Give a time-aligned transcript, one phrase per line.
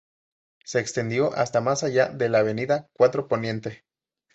[0.65, 3.83] Se extendió hasta más allá de avenida Cuatro Poniente.